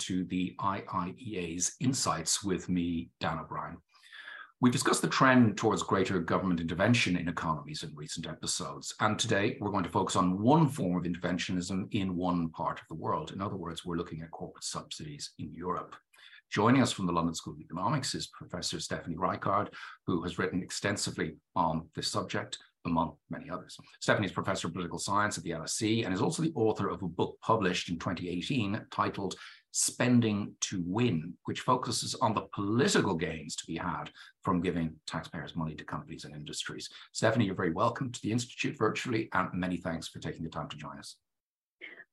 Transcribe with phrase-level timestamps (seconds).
[0.00, 3.76] to the IIEA's Insights with me, Dan O'Brien.
[4.60, 9.58] We've discussed the trend towards greater government intervention in economies in recent episodes, and today
[9.60, 13.32] we're going to focus on one form of interventionism in one part of the world.
[13.32, 15.94] In other words, we're looking at corporate subsidies in Europe.
[16.50, 19.70] Joining us from the London School of Economics is Professor Stephanie Rickard,
[20.06, 23.76] who has written extensively on this subject among many others.
[24.00, 27.02] Stephanie is professor of political science at the LSE and is also the author of
[27.02, 29.34] a book published in 2018 titled
[29.76, 34.04] Spending to Win, which focuses on the political gains to be had
[34.42, 36.88] from giving taxpayers money to companies and industries.
[37.10, 40.68] Stephanie, you're very welcome to the Institute virtually, and many thanks for taking the time
[40.68, 41.16] to join us.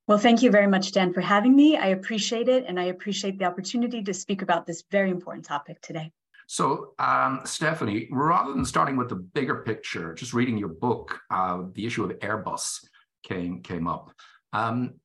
[0.08, 1.78] Well, thank you very much, Dan, for having me.
[1.78, 5.80] I appreciate it, and I appreciate the opportunity to speak about this very important topic
[5.82, 6.12] today.
[6.48, 11.62] So, um, Stephanie, rather than starting with the bigger picture, just reading your book, uh,
[11.74, 12.84] the issue of Airbus
[13.22, 14.12] came came up.
[14.52, 14.96] Um,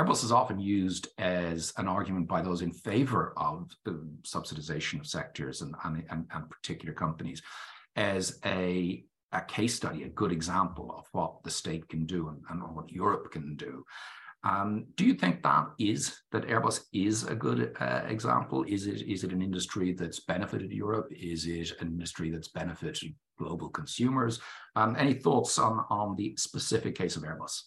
[0.00, 5.06] Airbus is often used as an argument by those in favor of the subsidization of
[5.06, 7.42] sectors and, and, and, and particular companies
[7.96, 12.40] as a, a case study, a good example of what the state can do and,
[12.48, 13.84] and what Europe can do.
[14.42, 18.64] Um, do you think that is that Airbus is a good uh, example?
[18.66, 21.08] Is it is it an industry that's benefited Europe?
[21.10, 24.40] Is it an industry that's benefited global consumers?
[24.76, 27.64] Um, any thoughts on on the specific case of Airbus?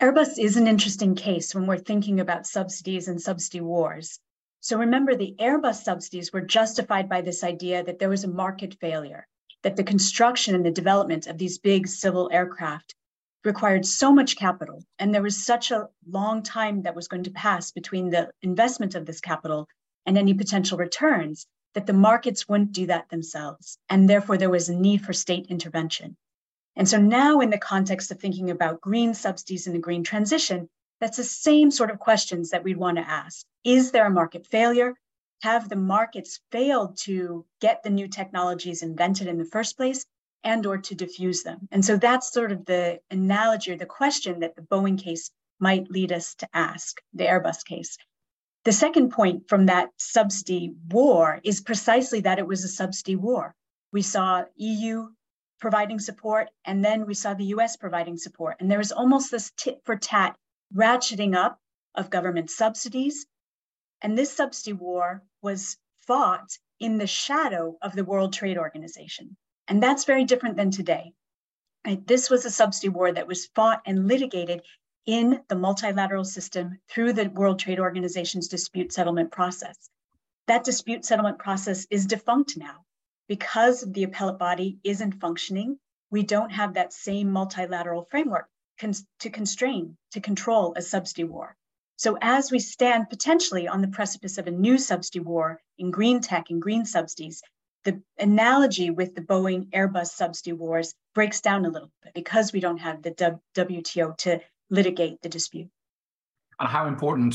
[0.00, 4.18] Airbus is an interesting case when we're thinking about subsidies and subsidy wars.
[4.60, 8.78] So remember, the Airbus subsidies were justified by this idea that there was a market
[8.80, 9.26] failure,
[9.62, 12.94] that the construction and the development of these big civil aircraft
[13.44, 17.30] required so much capital, and there was such a long time that was going to
[17.32, 19.68] pass between the investment of this capital
[20.06, 23.76] and any potential returns that the markets wouldn't do that themselves.
[23.90, 26.16] And therefore, there was a need for state intervention.
[26.80, 30.66] And so now, in the context of thinking about green subsidies and the green transition,
[30.98, 33.44] that's the same sort of questions that we'd want to ask.
[33.64, 34.94] Is there a market failure?
[35.42, 40.06] Have the markets failed to get the new technologies invented in the first place?
[40.42, 41.68] and or to diffuse them.
[41.70, 45.90] And so that's sort of the analogy or the question that the Boeing case might
[45.90, 47.98] lead us to ask, the Airbus case.
[48.64, 53.54] The second point from that subsidy war is precisely that it was a subsidy war.
[53.92, 55.10] We saw EU
[55.60, 58.56] providing support, and then we saw the US providing support.
[58.60, 60.36] And there was almost this tit for tat
[60.74, 61.60] ratcheting up
[61.94, 63.26] of government subsidies.
[64.02, 65.76] And this subsidy war was
[66.06, 69.36] fought in the shadow of the World Trade Organization.
[69.68, 71.12] And that's very different than today.
[72.06, 74.62] This was a subsidy war that was fought and litigated
[75.06, 79.90] in the multilateral system through the World Trade Organization's dispute settlement process.
[80.46, 82.84] That dispute settlement process is defunct now
[83.30, 85.78] because the appellate body isn't functioning.
[86.10, 88.48] We don't have that same multilateral framework
[89.20, 91.54] to constrain, to control a subsidy war.
[91.94, 96.20] So, as we stand potentially on the precipice of a new subsidy war in green
[96.20, 97.40] tech and green subsidies,
[97.84, 102.58] the analogy with the Boeing Airbus subsidy wars breaks down a little bit because we
[102.58, 103.12] don't have the
[103.54, 104.40] WTO to
[104.70, 105.68] litigate the dispute.
[106.60, 107.34] And how important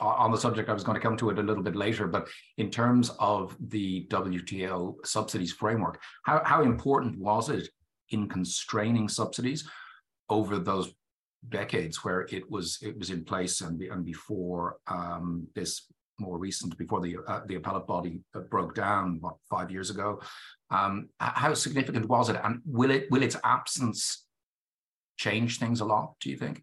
[0.00, 2.06] uh, on the subject, I was going to come to it a little bit later,
[2.06, 7.68] but in terms of the WTO subsidies framework, how, how important was it
[8.08, 9.68] in constraining subsidies
[10.30, 10.92] over those
[11.48, 15.86] decades where it was it was in place and, and before um, this
[16.18, 20.20] more recent, before the uh, the appellate body uh, broke down, what five years ago.
[20.70, 24.24] Um, how significant was it, and will it will its absence
[25.16, 26.14] change things a lot?
[26.20, 26.62] Do you think?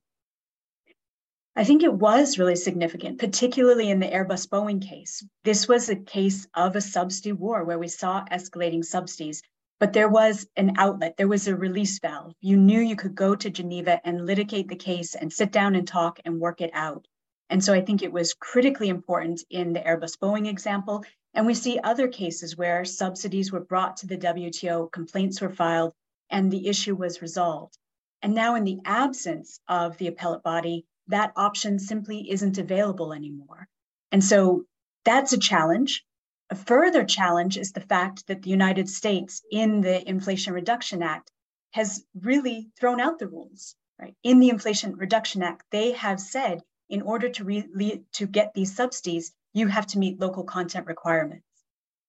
[1.56, 5.26] I think it was really significant, particularly in the Airbus Boeing case.
[5.44, 9.42] This was a case of a subsidy war where we saw escalating subsidies,
[9.80, 12.34] but there was an outlet, there was a release valve.
[12.40, 15.88] You knew you could go to Geneva and litigate the case and sit down and
[15.88, 17.08] talk and work it out.
[17.50, 21.04] And so I think it was critically important in the Airbus Boeing example.
[21.34, 25.94] And we see other cases where subsidies were brought to the WTO, complaints were filed,
[26.30, 27.78] and the issue was resolved.
[28.22, 33.68] And now, in the absence of the appellate body, that option simply isn't available anymore.
[34.12, 34.66] And so
[35.06, 36.06] that's a challenge.
[36.50, 41.32] A further challenge is the fact that the United States, in the Inflation Reduction Act,
[41.72, 43.76] has really thrown out the rules.
[44.00, 44.16] Right?
[44.24, 48.76] In the Inflation Reduction Act, they have said in order to, re- to get these
[48.76, 51.46] subsidies, you have to meet local content requirements.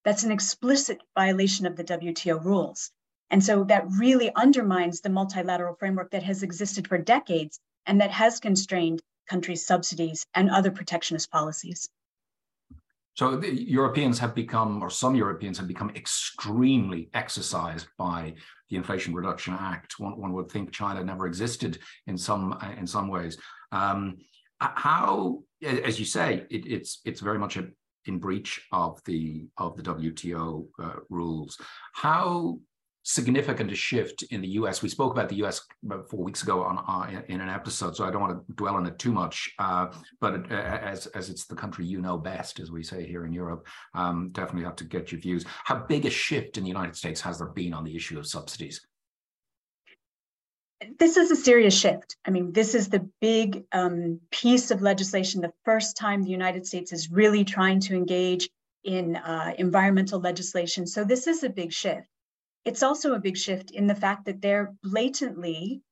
[0.04, 2.90] That's an explicit violation of the WTO rules.
[3.30, 8.10] And so that really undermines the multilateral framework that has existed for decades and that
[8.10, 11.88] has constrained countries' subsidies and other protectionist policies.
[13.14, 18.34] So the Europeans have become, or some Europeans have become extremely exercised by
[18.70, 19.98] the Inflation Reduction Act.
[19.98, 23.36] One, one would think China never existed in some in some ways.
[23.72, 24.18] Um,
[24.60, 27.68] how, as you say, it, it's it's very much a,
[28.06, 31.58] in breach of the of the WTO uh, rules.
[31.92, 32.58] How
[33.10, 34.82] significant shift in the US.
[34.82, 38.04] We spoke about the US about four weeks ago on uh, in an episode, so
[38.04, 39.52] I don't want to dwell on it too much.
[39.58, 39.88] Uh,
[40.20, 43.32] but uh, as as it's the country you know best, as we say here in
[43.32, 45.44] Europe, um, definitely have to get your views.
[45.64, 48.26] How big a shift in the United States has there been on the issue of
[48.26, 48.86] subsidies?
[50.98, 52.16] This is a serious shift.
[52.24, 56.66] I mean, this is the big um, piece of legislation, the first time the United
[56.66, 58.48] States is really trying to engage
[58.84, 60.86] in uh, environmental legislation.
[60.86, 62.06] So this is a big shift.
[62.64, 65.82] It's also a big shift in the fact that they're blatantly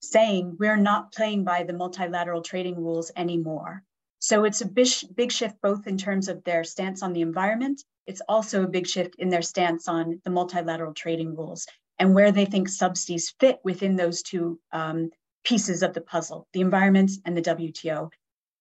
[0.00, 3.82] saying we're not playing by the multilateral trading rules anymore.
[4.18, 7.82] So it's a big, big shift both in terms of their stance on the environment.
[8.06, 11.66] It's also a big shift in their stance on the multilateral trading rules
[11.98, 15.10] and where they think subsidies fit within those two um,
[15.44, 18.10] pieces of the puzzle, the environment and the WTO.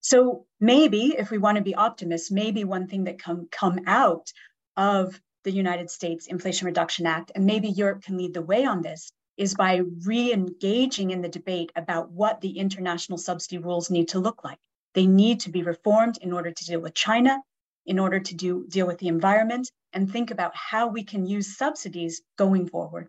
[0.01, 4.31] So maybe if we want to be optimists, maybe one thing that come come out
[4.77, 8.81] of the United States Inflation Reduction Act, and maybe Europe can lead the way on
[8.81, 14.09] this, is by re engaging in the debate about what the international subsidy rules need
[14.09, 14.57] to look like.
[14.94, 17.42] They need to be reformed in order to deal with China,
[17.86, 21.57] in order to do, deal with the environment, and think about how we can use
[21.57, 23.07] subsidies going forward.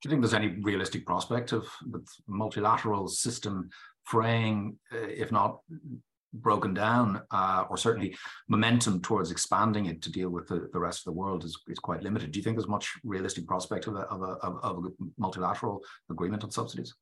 [0.00, 3.70] Do you think there's any realistic prospect of the multilateral system
[4.04, 5.60] fraying, uh, if not
[6.32, 8.16] broken down, uh, or certainly
[8.48, 11.78] momentum towards expanding it to deal with the, the rest of the world is, is
[11.78, 12.32] quite limited.
[12.32, 14.88] Do you think there's much realistic prospect of a, of, a, of a
[15.18, 16.94] multilateral agreement on subsidies?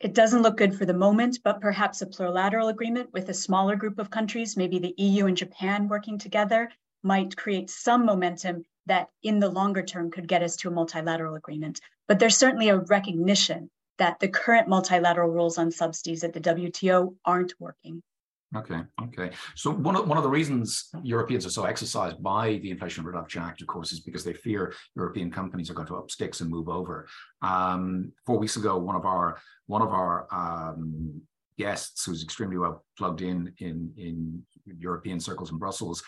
[0.00, 3.76] It doesn't look good for the moment, but perhaps a plurilateral agreement with a smaller
[3.76, 6.70] group of countries, maybe the EU and Japan working together,
[7.02, 11.34] might create some momentum that in the longer term could get us to a multilateral
[11.34, 11.80] agreement.
[12.08, 17.14] But there's certainly a recognition that the current multilateral rules on subsidies at the WTO
[17.24, 18.02] aren't working.
[18.56, 19.30] Okay, okay.
[19.54, 23.42] So one of one of the reasons Europeans are so exercised by the Inflation Reduction
[23.42, 26.50] Act, of course, is because they fear European companies are going to up sticks and
[26.50, 27.06] move over.
[27.42, 31.22] Um, four weeks ago, one of our one of our um,
[31.58, 36.02] guests, who's extremely well plugged in in in European circles in Brussels,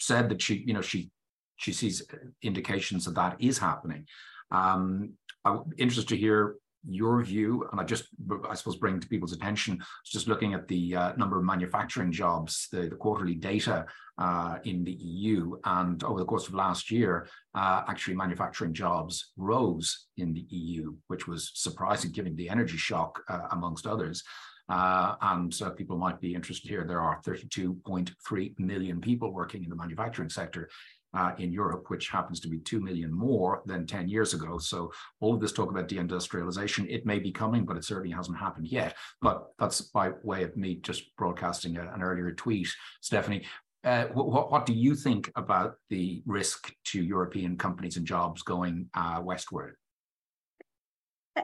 [0.00, 1.10] said that she, you know, she
[1.56, 2.02] she sees
[2.40, 4.06] indications that that is happening.
[4.50, 5.12] Um,
[5.44, 6.56] I'm interested to hear
[6.88, 8.04] your view, and I just,
[8.48, 12.68] I suppose, bring to people's attention, just looking at the uh, number of manufacturing jobs,
[12.72, 13.86] the, the quarterly data
[14.18, 19.32] uh, in the EU, and over the course of last year, uh, actually manufacturing jobs
[19.36, 24.22] rose in the EU, which was surprising given the energy shock, uh, amongst others.
[24.68, 26.84] Uh, and uh, people might be interested here.
[26.84, 30.68] There are 32.3 million people working in the manufacturing sector
[31.16, 34.58] uh, in Europe, which happens to be 2 million more than 10 years ago.
[34.58, 38.38] So all of this talk about deindustrialization, it may be coming, but it certainly hasn't
[38.38, 38.94] happened yet.
[39.22, 42.68] But that's by way of me just broadcasting an earlier tweet.
[43.00, 43.46] Stephanie,
[43.82, 48.90] uh, what, what, do you think about the risk to European companies and jobs going
[48.94, 49.76] uh, westward?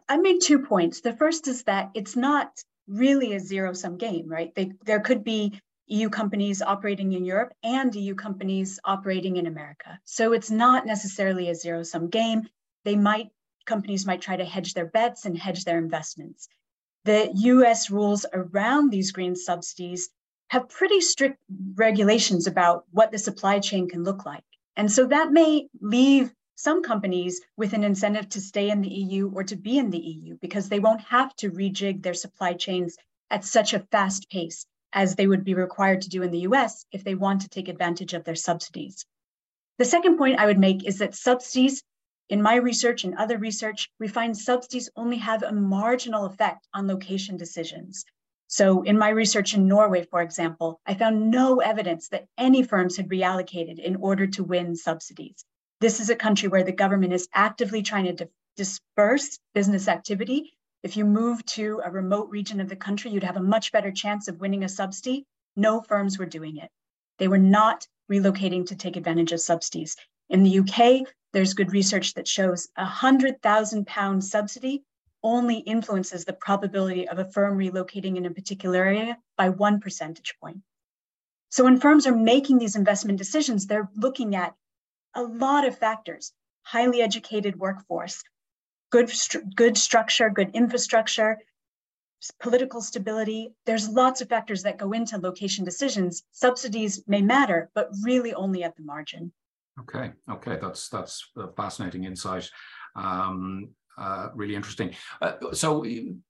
[0.08, 1.00] I made two points.
[1.00, 2.50] The first is that it's not
[2.88, 4.52] really a zero sum game, right?
[4.54, 5.60] They, there could be
[5.92, 10.00] EU companies operating in Europe and EU companies operating in America.
[10.04, 12.48] So it's not necessarily a zero sum game.
[12.84, 13.28] They might,
[13.66, 16.48] companies might try to hedge their bets and hedge their investments.
[17.04, 20.08] The US rules around these green subsidies
[20.48, 21.38] have pretty strict
[21.74, 24.44] regulations about what the supply chain can look like.
[24.76, 29.30] And so that may leave some companies with an incentive to stay in the EU
[29.34, 32.96] or to be in the EU because they won't have to rejig their supply chains
[33.28, 36.84] at such a fast pace as they would be required to do in the US
[36.92, 39.04] if they want to take advantage of their subsidies.
[39.78, 41.82] The second point I would make is that subsidies,
[42.28, 46.86] in my research and other research, we find subsidies only have a marginal effect on
[46.86, 48.04] location decisions.
[48.48, 52.98] So, in my research in Norway, for example, I found no evidence that any firms
[52.98, 55.44] had reallocated in order to win subsidies.
[55.80, 60.96] This is a country where the government is actively trying to disperse business activity if
[60.96, 64.28] you move to a remote region of the country, you'd have a much better chance
[64.28, 65.26] of winning a subsidy.
[65.54, 66.70] No firms were doing it.
[67.18, 69.96] They were not relocating to take advantage of subsidies.
[70.28, 74.82] In the UK, there's good research that shows a £100,000 subsidy
[75.22, 80.34] only influences the probability of a firm relocating in a particular area by one percentage
[80.40, 80.58] point.
[81.50, 84.54] So when firms are making these investment decisions, they're looking at
[85.14, 88.22] a lot of factors highly educated workforce,
[88.92, 89.10] good,
[89.56, 91.38] good structure, good infrastructure,
[92.40, 93.52] political stability.
[93.66, 96.22] There's lots of factors that go into location decisions.
[96.30, 99.32] Subsidies may matter, but really only at the margin.
[99.80, 102.48] Okay, okay, that's that's a fascinating insight.
[102.94, 104.94] Um, uh, really interesting.
[105.20, 105.84] Uh, so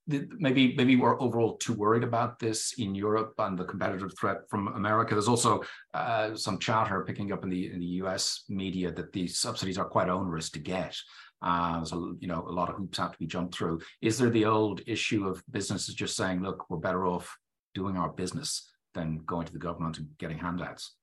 [0.07, 4.69] maybe maybe we're overall too worried about this in Europe and the competitive threat from
[4.69, 5.15] America.
[5.15, 5.63] There's also
[5.95, 8.45] uh, some chatter picking up in the in the U.S.
[8.49, 10.97] media that these subsidies are quite onerous to get.
[11.43, 13.81] Uh, so you know a lot of hoops have to be jumped through.
[14.01, 17.37] Is there the old issue of businesses just saying, "Look, we're better off
[17.75, 20.95] doing our business than going to the government and getting handouts"?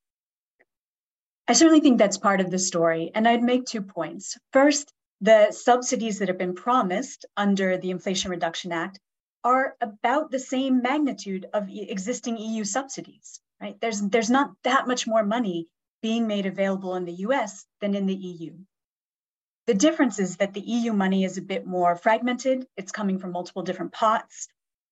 [1.50, 3.12] I certainly think that's part of the story.
[3.15, 4.38] And I'd make two points.
[4.53, 9.00] First, the subsidies that have been promised under the Inflation Reduction Act
[9.43, 13.79] are about the same magnitude of existing EU subsidies, right?
[13.81, 15.67] There's, there's not that much more money
[16.03, 18.53] being made available in the US than in the EU.
[19.69, 22.65] The difference is that the EU money is a bit more fragmented.
[22.75, 24.47] It's coming from multiple different pots.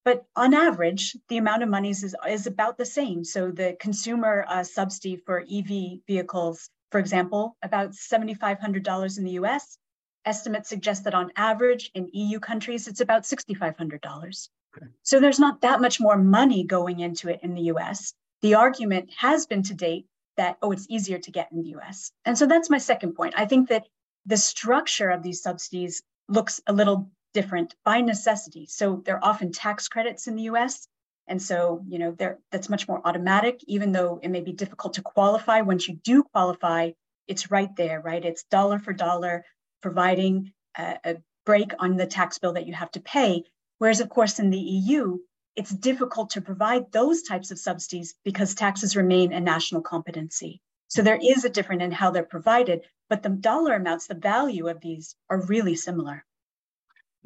[0.05, 3.23] But on average, the amount of monies is, is about the same.
[3.23, 9.79] So the consumer uh, subsidy for EV vehicles, for example, about $7,500 in the US.
[10.25, 14.49] Estimates suggest that on average in EU countries, it's about $6,500.
[14.77, 14.85] Okay.
[15.01, 18.13] So there's not that much more money going into it in the US.
[18.43, 20.05] The argument has been to date
[20.35, 22.11] that, oh, it's easier to get in the US.
[22.25, 23.33] And so that's my second point.
[23.35, 23.87] I think that
[24.27, 28.67] the structure of these subsidies looks a little different by necessity.
[28.69, 30.87] So they're often tax credits in the US.
[31.27, 32.15] And so, you know,
[32.51, 35.61] that's much more automatic, even though it may be difficult to qualify.
[35.61, 36.91] Once you do qualify,
[37.27, 38.23] it's right there, right?
[38.23, 39.43] It's dollar for dollar,
[39.81, 41.15] providing a, a
[41.45, 43.43] break on the tax bill that you have to pay.
[43.79, 45.17] Whereas, of course, in the EU,
[45.55, 50.61] it's difficult to provide those types of subsidies because taxes remain a national competency.
[50.87, 54.67] So there is a difference in how they're provided, but the dollar amounts, the value
[54.67, 56.25] of these are really similar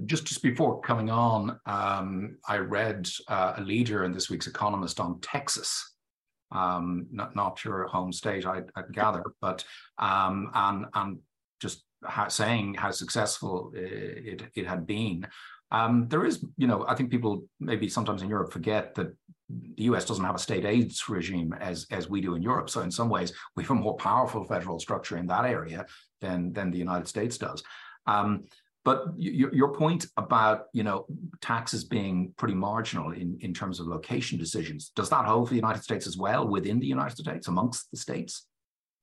[0.06, 5.00] just just before coming on, um, I read uh, a leader in this week's Economist
[5.00, 5.96] on Texas,
[6.52, 9.64] um, not not your home state, I, I gather, but
[9.98, 11.20] um, and and
[11.60, 15.28] just how, saying how successful it it had been.
[15.72, 19.16] Um, there is, you know, I think people maybe sometimes in Europe forget that
[19.76, 22.70] the US doesn't have a state aids regime as as we do in Europe.
[22.70, 25.86] So in some ways, we have a more powerful federal structure in that area
[26.20, 27.64] than than the United States does.
[28.06, 28.46] Um,
[28.84, 31.06] but your, your point about you know
[31.40, 35.60] taxes being pretty marginal in, in terms of location decisions, does that hold for the
[35.60, 38.48] United States as well within the United States, amongst the states?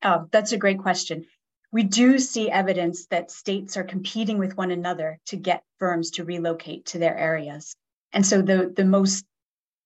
[0.03, 1.25] Oh, that's a great question.
[1.71, 6.23] We do see evidence that states are competing with one another to get firms to
[6.23, 7.75] relocate to their areas.
[8.11, 9.23] And so the, the most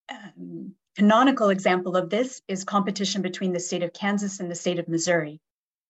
[0.09, 4.79] um, canonical example of this is competition between the state of Kansas and the state
[4.79, 5.39] of Missouri.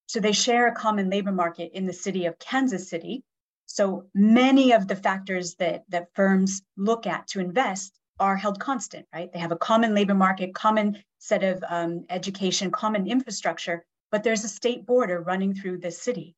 [0.08, 3.24] So they share a common labor market in the city of Kansas City,
[3.66, 9.08] so many of the factors that, that firms look at to invest are held constant,
[9.14, 9.32] right?
[9.34, 14.44] They have a common labor market, common set of um, education, common infrastructure, but there's
[14.44, 16.36] a state border running through this city.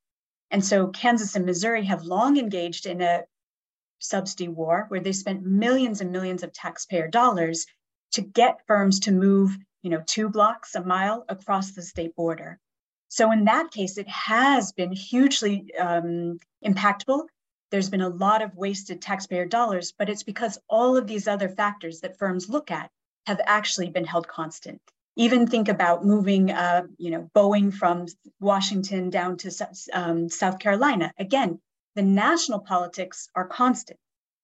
[0.50, 3.24] And so Kansas and Missouri have long engaged in a
[3.98, 7.66] subsidy war where they spent millions and millions of taxpayer dollars
[8.12, 12.58] to get firms to move, you know, two blocks, a mile across the state border.
[13.08, 17.26] So in that case, it has been hugely um, impactful.
[17.70, 21.50] There's been a lot of wasted taxpayer dollars, but it's because all of these other
[21.50, 22.90] factors that firms look at
[23.26, 24.80] have actually been held constant.
[25.16, 28.06] Even think about moving, uh, you know, Boeing from
[28.38, 29.50] Washington down to
[29.92, 31.12] um, South Carolina.
[31.18, 31.58] Again,
[31.94, 33.98] the national politics are constant.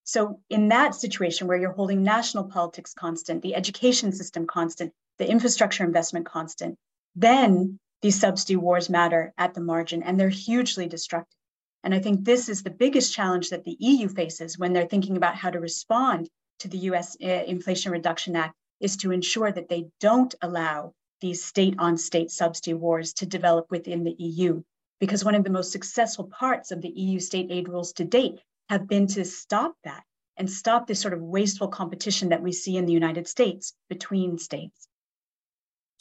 [0.04, 5.28] So in that situation where you're holding national politics constant, the education system constant, the
[5.28, 6.76] infrastructure investment constant,
[7.14, 11.38] then these subsidy wars matter at the margin and they're hugely destructive.
[11.84, 15.16] And I think this is the biggest challenge that the EU faces when they're thinking
[15.16, 16.28] about how to respond
[16.60, 21.42] to the US uh, Inflation Reduction Act is to ensure that they don't allow these
[21.42, 24.62] state on state subsidy wars to develop within the EU.
[25.00, 28.40] Because one of the most successful parts of the EU state aid rules to date
[28.68, 30.02] have been to stop that
[30.36, 34.36] and stop this sort of wasteful competition that we see in the United States between
[34.38, 34.88] states.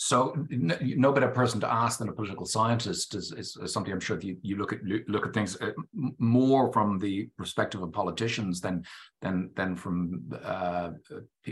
[0.04, 4.00] So no better person to ask than a political scientist is, is, is something I'm
[4.00, 5.74] sure you, you look at look at things uh,
[6.18, 8.84] more from the perspective of politicians than
[9.22, 10.90] than than from uh,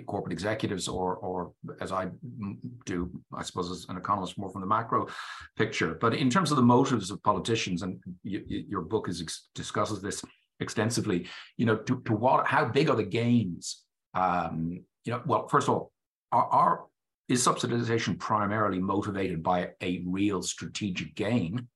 [0.07, 2.07] corporate executives or or as I
[2.87, 5.05] do, I suppose as an economist, more from the macro
[5.55, 5.93] picture.
[6.01, 10.23] But in terms of the motives of politicians, and you, your book is discusses this
[10.59, 11.27] extensively.
[11.57, 13.83] You know, to, to what how big are the gains?
[14.15, 15.91] Um, you know, well, first of all,
[16.31, 16.88] are, are
[17.29, 21.67] is subsidization primarily motivated by a real strategic gain?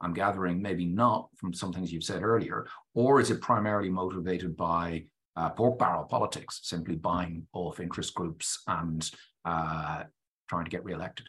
[0.00, 4.56] I'm gathering maybe not from some things you've said earlier, or is it primarily motivated
[4.56, 5.04] by
[5.36, 9.10] uh, pork barrel politics, simply buying off interest groups and
[9.44, 10.04] uh,
[10.48, 11.26] trying to get reelected?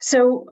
[0.00, 0.48] So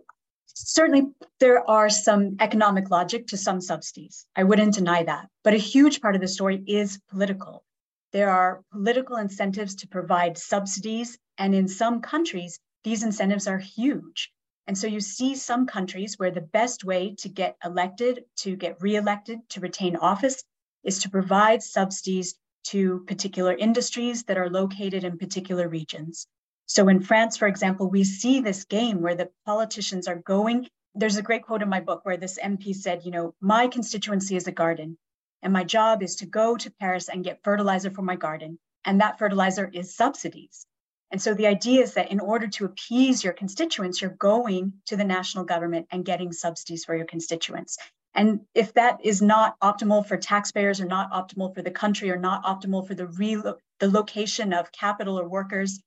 [0.47, 1.09] certainly
[1.41, 4.27] there are some economic logic to some subsidies.
[4.35, 5.29] I wouldn't deny that.
[5.45, 7.65] But a huge part of the story is political.
[8.13, 11.19] There are political incentives to provide subsidies.
[11.39, 14.33] And in some countries, these incentives are huge.
[14.67, 18.81] And so you see some countries where the best way to get elected, to get
[18.81, 20.43] reelected, to retain office
[20.83, 26.27] is to provide subsidies to particular industries that are located in particular regions.
[26.67, 30.69] So in France, for example, we see this game where the politicians are going.
[30.97, 34.35] There's a great quote in my book where this MP said, you know, my constituency
[34.35, 34.99] is a garden,
[35.43, 38.59] and my job is to go to Paris and get fertilizer for my garden.
[38.85, 40.67] And that fertilizer is subsidies.
[41.13, 44.97] And so the idea is that in order to appease your constituents, you're going to
[44.97, 47.79] the national government and getting subsidies for your constituents.
[48.15, 52.17] And if that is not optimal for taxpayers or not optimal for the country or
[52.17, 55.81] not optimal for the real the location of capital or workers,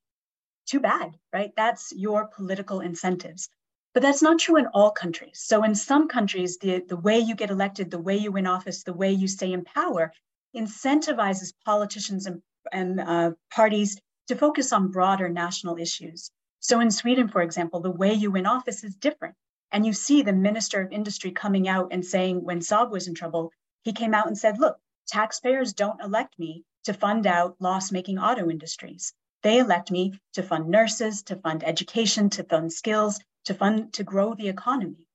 [0.68, 1.52] too bad, right?
[1.58, 3.50] That's your political incentives.
[3.96, 5.42] But that's not true in all countries.
[5.44, 8.84] So in some countries, the, the way you get elected, the way you win office,
[8.84, 10.14] the way you stay in power
[10.56, 16.32] incentivizes politicians and, and uh, parties to focus on broader national issues.
[16.60, 19.36] So in Sweden, for example, the way you win office is different.
[19.72, 23.16] And you see the Minister of Industry coming out and saying when Saab was in
[23.16, 23.52] trouble,
[23.84, 28.20] he came out and said, look, taxpayers don't elect me to fund out loss making
[28.20, 29.14] auto industries.
[29.42, 34.04] They elect me to fund nurses, to fund education, to fund skills, to fund to
[34.04, 35.08] grow the economy.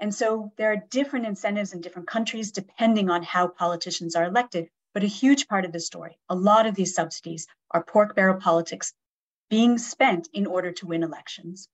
[0.00, 4.70] And so there are different incentives in different countries depending on how politicians are elected.
[4.96, 8.40] But a huge part of the story, a lot of these subsidies are pork barrel
[8.40, 8.94] politics
[9.50, 11.68] being spent in order to win elections.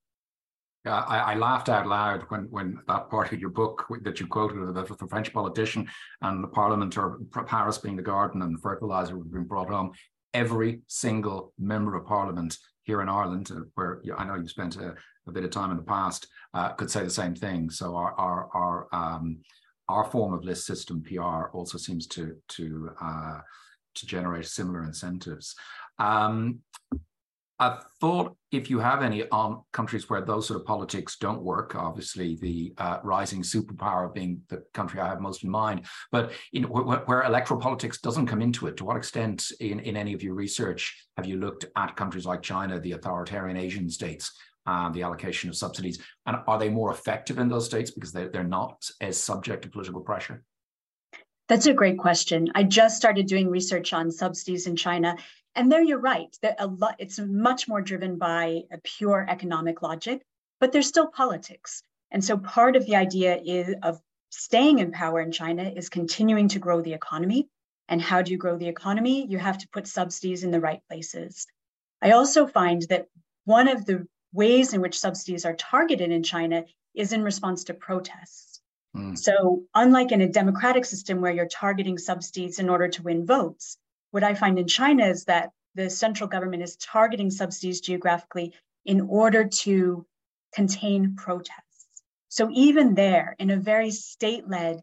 [0.84, 4.26] Yeah, I, I, laughed out loud when when that part of your book that you
[4.26, 5.88] quoted about the French politician
[6.20, 9.92] and the Parliament or Paris being the garden and the fertilizer being brought home
[10.34, 14.96] every single member of parliament here in Ireland, uh, where I know you spent a,
[15.28, 17.70] a, bit of time in the past, uh, could say the same thing.
[17.70, 19.42] So our our our um,
[19.88, 23.38] our form of list system PR also seems to to uh,
[23.94, 25.54] to generate similar incentives.
[25.98, 26.60] Um,
[27.62, 31.76] I thought if you have any on countries where those sort of politics don't work,
[31.76, 36.64] obviously the uh, rising superpower being the country I have most in mind, but in,
[36.64, 40.34] where, electoral politics doesn't come into it, to what extent in, in any of your
[40.34, 44.32] research have you looked at countries like China, the authoritarian Asian states,
[44.66, 46.02] and the allocation of subsidies?
[46.26, 49.70] And are they more effective in those states because they're, they're not as subject to
[49.70, 50.42] political pressure?
[51.48, 52.50] That's a great question.
[52.56, 55.16] I just started doing research on subsidies in China,
[55.54, 56.36] and there you're right.
[56.42, 60.22] That a lot it's much more driven by a pure economic logic,
[60.60, 61.82] but there's still politics.
[62.10, 66.48] And so part of the idea is of staying in power in China is continuing
[66.48, 67.48] to grow the economy.
[67.88, 69.26] And how do you grow the economy?
[69.26, 71.46] You have to put subsidies in the right places.
[72.00, 73.08] I also find that
[73.44, 77.74] one of the ways in which subsidies are targeted in China is in response to
[77.74, 78.60] protests.
[78.96, 79.18] Mm.
[79.18, 83.78] So, unlike in a democratic system where you're targeting subsidies in order to win votes,
[84.12, 89.00] what I find in China is that the central government is targeting subsidies geographically in
[89.00, 90.06] order to
[90.54, 91.88] contain protests.
[92.28, 94.82] So even there, in a very state-led,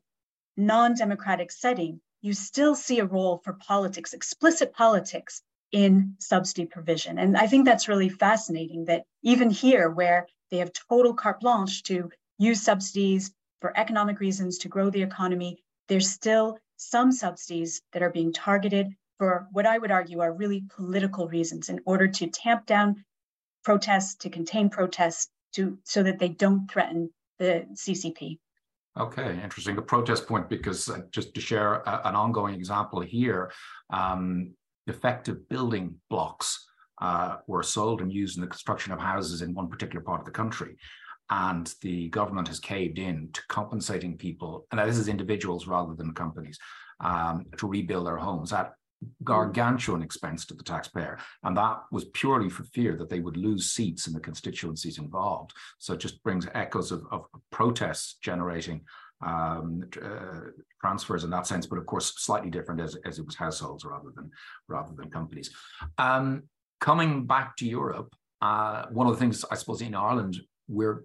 [0.57, 7.19] non-democratic setting, you still see a role for politics, explicit politics in subsidy provision.
[7.19, 11.83] And I think that's really fascinating that even here, where they have total carte blanche
[11.83, 18.01] to use subsidies for economic reasons to grow the economy, there's still some subsidies that
[18.01, 22.27] are being targeted for what I would argue are really political reasons in order to
[22.27, 23.03] tamp down
[23.63, 28.39] protests, to contain protests, to so that they don't threaten the CCP.
[28.97, 29.77] Okay, interesting.
[29.77, 33.51] A protest point because uh, just to share a, an ongoing example here,
[33.91, 34.53] um,
[34.87, 36.65] defective building blocks
[37.01, 40.25] uh, were sold and used in the construction of houses in one particular part of
[40.25, 40.77] the country.
[41.29, 46.13] And the government has caved in to compensating people, and this is individuals rather than
[46.13, 46.57] companies,
[47.01, 48.73] um, to rebuild their homes at
[49.23, 51.17] gargantuan expense to the taxpayer.
[51.43, 55.53] And that was purely for fear that they would lose seats in the constituencies involved.
[55.77, 58.81] So it just brings echoes of, of protests generating
[59.21, 63.35] um, uh, transfers in that sense, but of course slightly different as, as it was
[63.35, 64.31] households rather than
[64.67, 65.49] rather than companies.
[65.97, 66.43] Um,
[66.79, 71.03] coming back to Europe, uh, one of the things I suppose in Ireland we're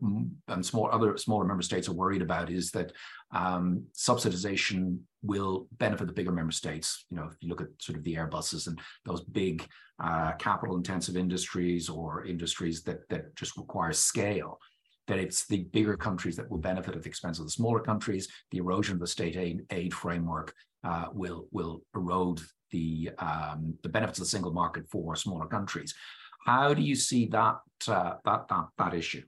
[0.48, 2.92] and small other smaller member states are worried about is that
[3.32, 7.06] um, subsidization will benefit the bigger member states.
[7.10, 9.66] You know, if you look at sort of the Airbuses and those big
[10.02, 14.60] uh, capital intensive industries or industries that that just require scale,
[15.06, 18.28] that it's the bigger countries that will benefit at the expense of the smaller countries.
[18.50, 23.88] The erosion of the state aid, aid framework uh, will will erode the um, the
[23.88, 25.94] benefits of the single market for smaller countries.
[26.44, 27.56] How do you see that
[27.88, 29.22] uh, that that that issue?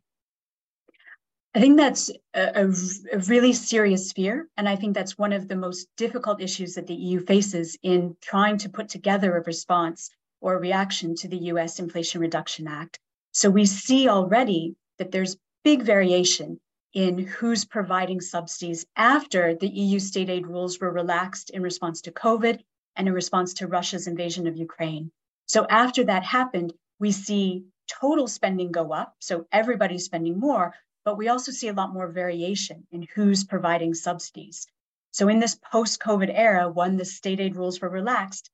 [1.56, 4.46] I think that's a, a, really serious fear.
[4.58, 8.14] And I think that's one of the most difficult issues that the EU faces in
[8.20, 10.10] trying to put together a response
[10.42, 12.98] or a reaction to the US Inflation Reduction Act.
[13.32, 16.60] So we see already that there's big variation
[16.92, 22.12] in who's providing subsidies after the EU state aid rules were relaxed in response to
[22.12, 22.60] COVID
[22.96, 25.10] and in response to Russia's invasion of Ukraine.
[25.46, 29.14] So after that happened, we see total spending go up.
[29.20, 30.74] So everybody's spending more,
[31.06, 34.66] but we also see a lot more variation in who's providing subsidies.
[35.12, 38.50] So in this post-COVID era, when the state aid rules were relaxed,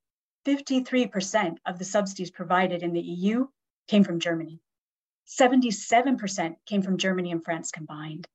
[0.46, 3.46] 53% of the subsidies provided in the EU
[3.88, 4.60] came from Germany.
[5.26, 8.28] 77% came from Germany and France combined.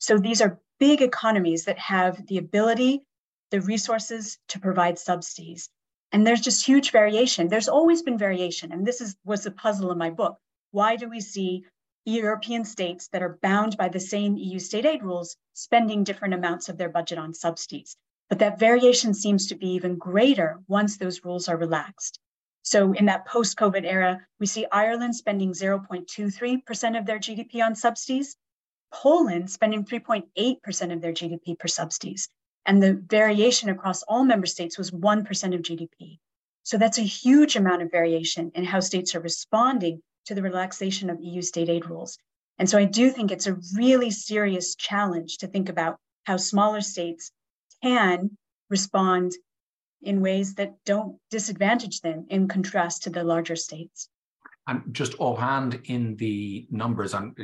[0.00, 3.06] So these are big economies that have the ability,
[3.50, 5.70] the resources to provide subsidies.
[6.12, 7.48] And there's just huge variation.
[7.48, 8.70] There's always been variation.
[8.70, 10.36] And this is was the puzzle in my book.
[10.72, 11.64] Why do we see
[12.06, 16.68] European states that are bound by the same EU state aid rules spending different amounts
[16.68, 17.96] of their budget on subsidies.
[18.28, 22.20] But that variation seems to be even greater once those rules are relaxed.
[22.62, 28.36] So in that post-COVID era, we see Ireland spending 0.23% of their GDP on subsidies,
[28.92, 32.28] Poland spending 3.8% of their GDP per subsidies.
[32.66, 36.18] And the variation across all member states was 1% of GDP.
[36.62, 41.10] So that's a huge amount of variation in how states are responding to the relaxation
[41.10, 42.18] of EU state aid rules.
[42.58, 46.80] And so I do think it's a really serious challenge to think about how smaller
[46.80, 47.30] states
[47.82, 48.36] can
[48.70, 49.32] respond
[50.02, 54.08] in ways that don't disadvantage them in contrast to the larger states.
[54.66, 57.36] And just offhand in the numbers, and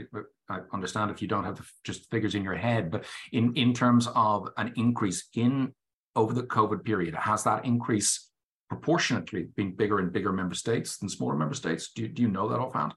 [0.49, 3.73] I understand if you don't have the just figures in your head, but in, in
[3.75, 5.73] terms of an increase in
[6.17, 8.29] over the COVID period, has that increase
[8.73, 11.93] proportionately being bigger and bigger member states than smaller member states?
[11.95, 12.95] Do you, do you know that offhand?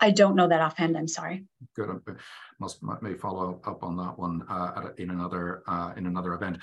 [0.00, 0.96] I don't know that offhand.
[0.96, 1.44] I'm sorry.
[1.76, 1.90] Good.
[1.90, 2.12] I
[2.58, 6.58] must may follow up on that one uh, in another uh, in another event.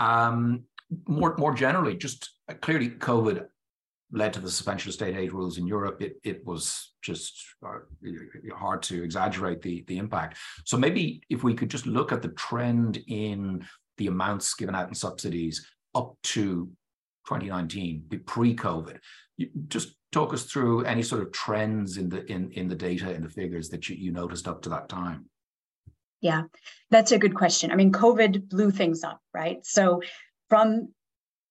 [0.00, 0.64] Um,
[1.06, 3.46] more more generally, just uh, clearly, COVID
[4.10, 6.02] led to the suspension of state aid rules in Europe.
[6.02, 7.78] It it was just uh,
[8.56, 10.38] hard to exaggerate the the impact.
[10.64, 13.64] So maybe if we could just look at the trend in
[13.98, 16.70] the amounts given out in subsidies up to
[17.28, 18.98] 2019, pre-COVID.
[19.68, 23.22] Just talk us through any sort of trends in the in in the data in
[23.22, 25.26] the figures that you, you noticed up to that time.
[26.20, 26.44] Yeah,
[26.90, 27.70] that's a good question.
[27.70, 29.64] I mean, COVID blew things up, right?
[29.64, 30.02] So
[30.48, 30.88] from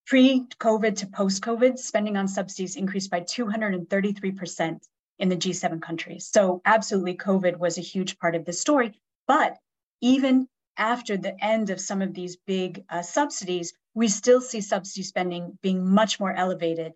[0.08, 4.80] pre-COVID to post-COVID, spending on subsidies increased by 233%
[5.20, 6.30] in the G7 countries.
[6.32, 9.00] So absolutely, COVID was a huge part of the story.
[9.28, 9.58] But
[10.02, 15.04] even after the end of some of these big uh, subsidies, we still see subsidy
[15.04, 16.94] spending being much more elevated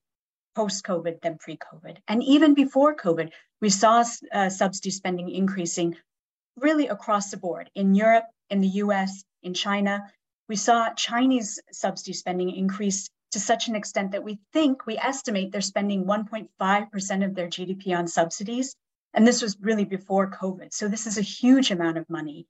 [0.56, 1.98] post COVID than pre COVID.
[2.08, 5.96] And even before COVID, we saw uh, subsidy spending increasing
[6.58, 10.12] really across the board in Europe, in the US, in China.
[10.48, 15.52] We saw Chinese subsidy spending increase to such an extent that we think, we estimate
[15.52, 18.76] they're spending 1.5% of their GDP on subsidies.
[19.13, 20.74] And this was really before COVID.
[20.74, 22.46] So this is a huge amount of money.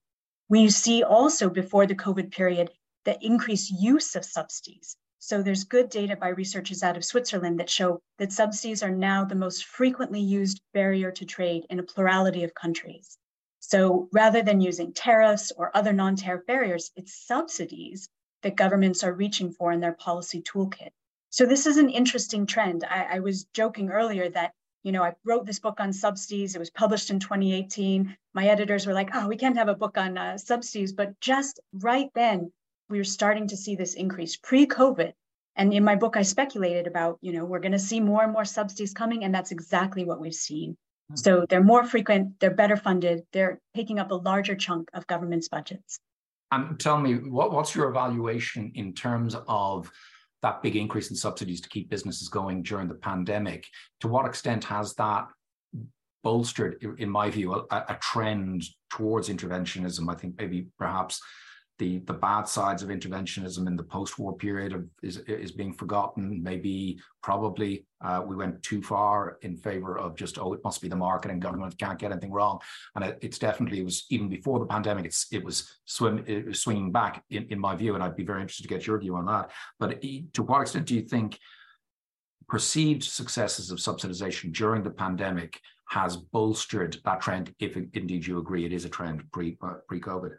[0.52, 2.72] We see also before the COVID period
[3.06, 4.98] the increased use of subsidies.
[5.18, 9.24] So there's good data by researchers out of Switzerland that show that subsidies are now
[9.24, 13.18] the most frequently used barrier to trade in a plurality of countries.
[13.62, 18.10] So rather than using tariffs or other non-tariff barriers, it's subsidies
[18.44, 20.90] that governments are reaching for in their policy toolkit.
[21.30, 22.84] So this is an interesting trend.
[22.84, 24.52] I, I was joking earlier that
[24.84, 26.56] you know, I wrote this book on subsidies.
[26.56, 28.15] It was published in 2018.
[28.34, 30.94] My editors were like, oh, we can't have a book on uh, subsidies.
[30.94, 32.52] But just right then,
[32.89, 35.13] we were starting to see this increase pre-COVID.
[35.56, 38.32] And in my book, I speculated about, you know, we're going to see more and
[38.32, 40.72] more subsidies coming, and that's exactly what we've seen.
[40.72, 41.15] Mm-hmm.
[41.17, 45.50] So they're more frequent, they're better funded, they're taking up a larger chunk of government's
[45.50, 46.00] budgets.
[46.52, 49.91] And tell me, what, what's your evaluation in terms of
[50.42, 53.66] that big increase in subsidies to keep businesses going during the pandemic?
[54.02, 55.28] To what extent has that
[56.24, 60.12] bolstered, in my view, a, a trend towards interventionism?
[60.12, 61.20] I think maybe perhaps
[61.80, 66.42] the the bad sides of interventionism in the post-war period of, is is being forgotten.
[66.44, 70.88] Maybe probably uh, we went too far in favor of just oh it must be
[70.88, 72.60] the market and government can't get anything wrong.
[72.96, 75.06] And it, it's definitely it was even before the pandemic.
[75.06, 78.26] It's it was swim it was swinging back in, in my view, and I'd be
[78.26, 79.52] very interested to get your view on that.
[79.80, 81.40] But to what extent do you think
[82.48, 87.56] perceived successes of subsidization during the pandemic has bolstered that trend?
[87.60, 90.38] If indeed you agree it is a trend pre uh, pre COVID.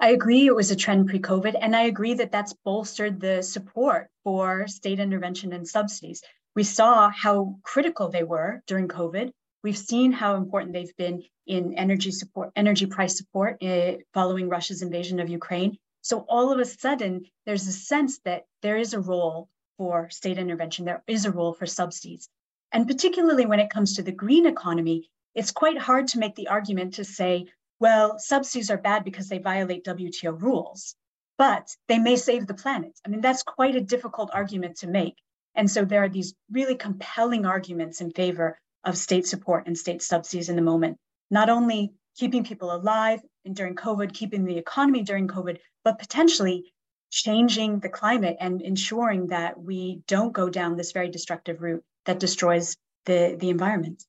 [0.00, 3.42] I agree it was a trend pre COVID, and I agree that that's bolstered the
[3.42, 6.22] support for state intervention and subsidies.
[6.54, 9.32] We saw how critical they were during COVID
[9.64, 14.82] We've seen how important they've been in energy support, energy price support uh, following Russia's
[14.82, 15.76] invasion of Ukraine.
[16.02, 20.38] So all of a sudden, there's a sense that there is a role for state
[20.38, 22.28] intervention, there is a role for subsidies.
[22.72, 26.48] And particularly when it comes to the green economy, it's quite hard to make the
[26.48, 27.46] argument to say,
[27.80, 30.94] well, subsidies are bad because they violate WTO rules,
[31.36, 32.98] but they may save the planet.
[33.06, 35.16] I mean, that's quite a difficult argument to make.
[35.54, 40.02] And so there are these really compelling arguments in favor of state support and state
[40.02, 40.98] subsidies in the moment,
[41.30, 46.72] not only keeping people alive and during COVID, keeping the economy during COVID, but potentially
[47.10, 52.20] changing the climate and ensuring that we don't go down this very destructive route that
[52.20, 54.04] destroys the, the environment.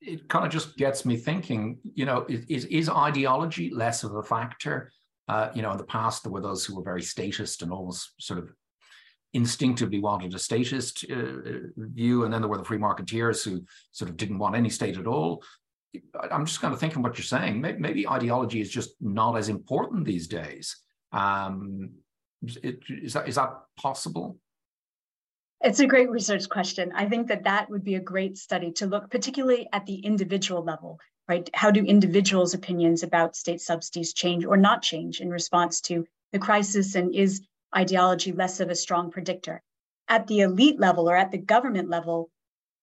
[0.00, 4.22] It kind of just gets me thinking, you know, is, is ideology less of a
[4.22, 4.92] factor?
[5.28, 8.12] Uh, you know, in the past, there were those who were very statist and almost
[8.18, 8.50] sort of
[9.34, 14.10] instinctively wanted a statist uh, view, and then there were the free marketeers who sort
[14.10, 15.42] of didn't want any state at all.
[16.30, 17.60] I'm just kind of thinking what you're saying.
[17.60, 20.76] Maybe, maybe ideology is just not as important these days.
[21.12, 21.90] Um,
[22.42, 24.38] it, is that is that possible?
[25.60, 26.92] It's a great research question.
[26.94, 30.62] I think that that would be a great study to look particularly at the individual
[30.62, 31.50] level, right?
[31.52, 36.38] How do individuals' opinions about state subsidies change or not change in response to the
[36.38, 36.94] crisis?
[36.94, 37.42] And is
[37.76, 39.60] ideology less of a strong predictor?
[40.06, 42.30] At the elite level or at the government level,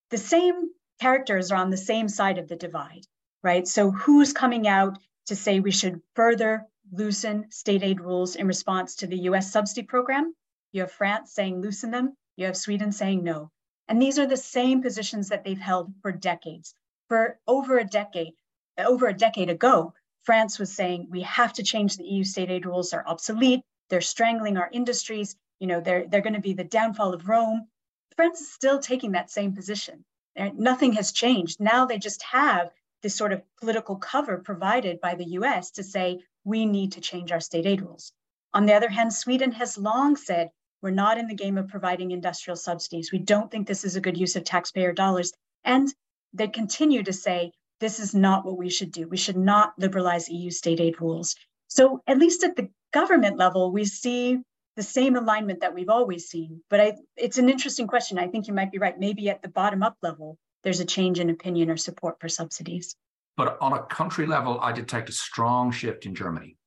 [0.09, 3.05] the same characters are on the same side of the divide,
[3.41, 3.65] right?
[3.65, 8.95] So who's coming out to say we should further loosen state aid rules in response
[8.97, 10.35] to the US subsidy program?
[10.73, 13.51] You have France saying loosen them, you have Sweden saying no.
[13.87, 16.73] And these are the same positions that they've held for decades.
[17.07, 18.33] For over a decade,
[18.77, 19.93] over a decade ago,
[20.23, 24.01] France was saying we have to change the EU state aid rules, they're obsolete, they're
[24.01, 27.67] strangling our industries, you know, they're they're going to be the downfall of Rome.
[28.15, 30.03] France is still taking that same position.
[30.35, 31.59] Nothing has changed.
[31.59, 32.71] Now they just have
[33.01, 37.31] this sort of political cover provided by the US to say we need to change
[37.31, 38.11] our state aid rules.
[38.53, 40.49] On the other hand, Sweden has long said
[40.85, 43.11] we're not in the game of providing industrial subsidies.
[43.11, 45.33] We don't think this is a good use of taxpayer dollars.
[45.63, 45.91] And
[46.31, 49.07] they continue to say this is not what we should do.
[49.07, 51.35] We should not liberalize EU state aid rules.
[51.69, 54.37] So, at least at the government level, we see
[54.75, 56.61] the same alignment that we've always seen.
[56.69, 58.19] But I, it's an interesting question.
[58.19, 58.99] I think you might be right.
[58.99, 62.95] Maybe at the bottom up level, there's a change in opinion or support for subsidies.
[63.37, 66.57] But on a country level, I detect a strong shift in Germany.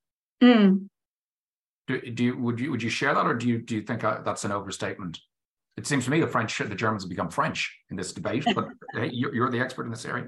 [0.43, 0.89] Mm.
[1.89, 4.05] Do, do you, would you would you share that, or do you do you think
[4.05, 5.19] uh, that's an overstatement?
[5.79, 8.45] It seems to me the French, the Germans have become French in this debate.
[8.55, 10.27] But hey, you're, you're the expert in this area.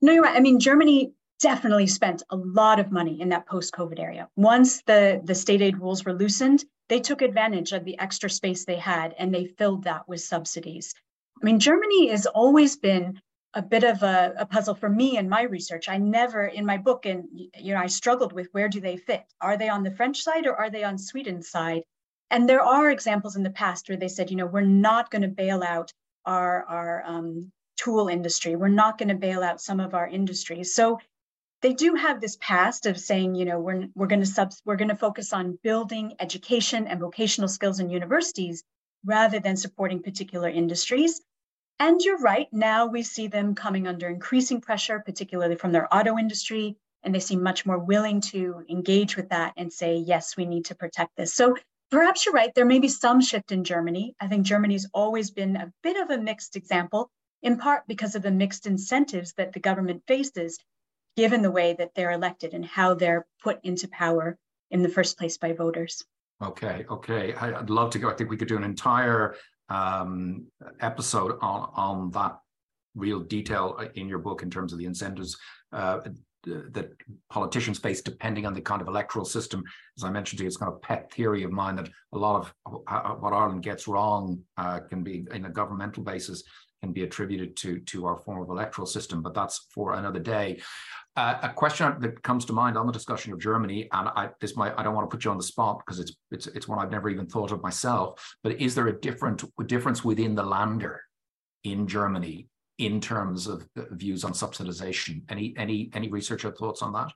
[0.00, 0.36] No, you're right.
[0.36, 4.28] I mean, Germany definitely spent a lot of money in that post-COVID area.
[4.36, 8.64] Once the the state aid rules were loosened, they took advantage of the extra space
[8.64, 10.94] they had and they filled that with subsidies.
[11.42, 13.20] I mean, Germany has always been
[13.54, 15.88] a bit of a, a, puzzle for me in my research.
[15.88, 19.24] I never, in my book, and you know, I struggled with where do they fit?
[19.40, 21.82] Are they on the French side or are they on Sweden's side?
[22.30, 25.22] And there are examples in the past where they said, you know, we're not going
[25.22, 25.92] to bail out
[26.26, 28.56] our our um, tool industry.
[28.56, 30.74] We're not going to bail out some of our industries.
[30.74, 30.98] So
[31.62, 34.76] they do have this past of saying, you know, we're we're going to sub we're
[34.76, 38.64] going to focus on building education and vocational skills in universities
[39.04, 41.20] rather than supporting particular industries.
[41.80, 46.16] And you're right, now we see them coming under increasing pressure, particularly from their auto
[46.18, 50.46] industry, and they seem much more willing to engage with that and say, yes, we
[50.46, 51.34] need to protect this.
[51.34, 51.56] So
[51.90, 54.14] perhaps you're right, there may be some shift in Germany.
[54.20, 57.10] I think Germany's always been a bit of a mixed example,
[57.42, 60.58] in part because of the mixed incentives that the government faces,
[61.16, 64.38] given the way that they're elected and how they're put into power
[64.70, 66.04] in the first place by voters.
[66.42, 67.34] Okay, okay.
[67.34, 68.10] I'd love to go.
[68.10, 69.36] I think we could do an entire
[69.68, 70.46] um,
[70.80, 72.38] episode on on that
[72.94, 75.36] real detail in your book in terms of the incentives
[75.72, 76.00] uh,
[76.44, 76.90] that
[77.30, 79.62] politicians face depending on the kind of electoral system.
[79.96, 82.36] As I mentioned to you, it's kind of pet theory of mine that a lot
[82.36, 82.52] of
[83.20, 86.42] what Ireland gets wrong uh, can be, in a governmental basis,
[86.82, 89.22] can be attributed to to our form of electoral system.
[89.22, 90.60] But that's for another day.
[91.16, 94.56] Uh, a question that comes to mind on the discussion of Germany, and I, this
[94.56, 96.80] might I don't want to put you on the spot because it's it's it's one
[96.80, 98.36] I've never even thought of myself.
[98.42, 100.98] But is there a different a difference within the Länder
[101.62, 102.48] in Germany
[102.78, 105.22] in terms of views on subsidization?
[105.28, 107.12] Any any any research or thoughts on that?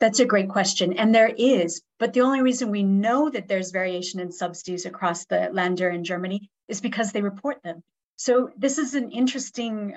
[0.00, 1.82] That's a great question, and there is.
[2.00, 6.02] But the only reason we know that there's variation in subsidies across the Länder in
[6.02, 7.84] Germany is because they report them.
[8.16, 9.94] So this is an interesting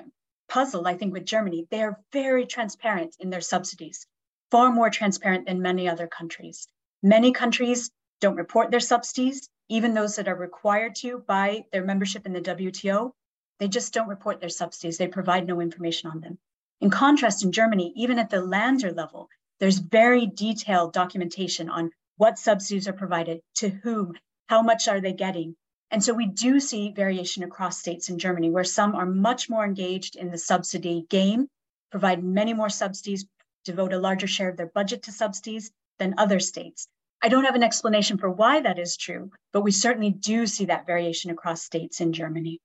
[0.52, 1.66] puzzle, I think, with Germany.
[1.70, 4.06] They are very transparent in their subsidies,
[4.50, 6.68] far more transparent than many other countries.
[7.02, 12.26] Many countries don't report their subsidies, even those that are required to by their membership
[12.26, 13.12] in the WTO.
[13.60, 14.98] They just don't report their subsidies.
[14.98, 16.38] They provide no information on them.
[16.82, 22.38] In contrast, in Germany, even at the Länder level, there's very detailed documentation on what
[22.38, 25.56] subsidies are provided, to whom, how much are they getting.
[25.92, 29.64] And so we do see variation across states in Germany, where some are much more
[29.64, 31.48] engaged in the subsidy game,
[31.90, 33.26] provide many more subsidies,
[33.66, 36.88] devote a larger share of their budget to subsidies than other states.
[37.22, 40.64] I don't have an explanation for why that is true, but we certainly do see
[40.64, 42.58] that variation across states in Germany.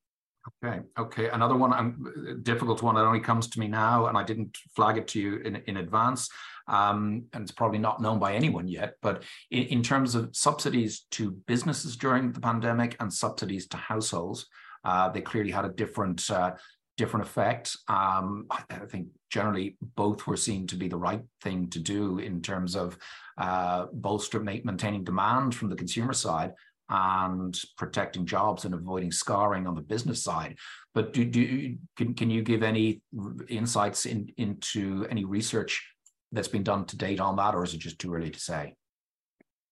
[0.64, 1.30] Okay, okay.
[1.30, 4.98] Another one, um, difficult one that only comes to me now, and I didn't flag
[4.98, 6.30] it to you in, in advance,
[6.68, 8.96] um, and it's probably not known by anyone yet.
[9.02, 14.48] But in, in, terms of subsidies to businesses during the pandemic and subsidies to households,
[14.84, 16.52] uh, they clearly had a different uh,
[16.98, 17.78] different effect.
[17.88, 22.42] Um, I think generally both were seen to be the right thing to do in
[22.42, 22.98] terms of
[23.38, 26.54] uh, bolster maintaining demand from the consumer side
[26.90, 30.58] and protecting jobs and avoiding scarring on the business side.
[30.94, 33.02] But do, do can, can you give any
[33.50, 35.86] insights in, into any research
[36.32, 38.76] that's been done to date on that, or is it just too early to say?